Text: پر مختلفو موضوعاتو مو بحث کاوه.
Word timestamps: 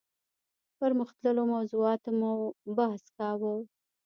پر 0.77 0.91
مختلفو 0.99 1.43
موضوعاتو 1.53 2.09
مو 2.19 2.31
بحث 2.77 3.03
کاوه. 3.17 3.53